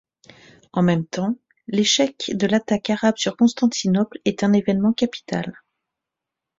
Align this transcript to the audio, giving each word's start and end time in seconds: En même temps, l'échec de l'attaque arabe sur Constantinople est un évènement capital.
En 0.73 0.81
même 0.81 1.05
temps, 1.05 1.35
l'échec 1.67 2.31
de 2.35 2.47
l'attaque 2.47 2.89
arabe 2.89 3.17
sur 3.17 3.37
Constantinople 3.37 4.19
est 4.25 4.43
un 4.43 4.51
évènement 4.51 4.93
capital. 4.93 5.61